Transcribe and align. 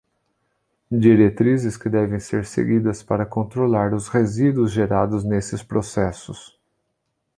Diretrizes 0.91 1.77
que 1.77 1.87
devem 1.87 2.19
ser 2.19 2.43
seguidas 2.43 3.03
para 3.03 3.23
controlar 3.23 3.93
os 3.93 4.07
resíduos 4.07 4.71
gerados 4.71 5.23
nesses 5.23 5.61
processos. 5.61 6.59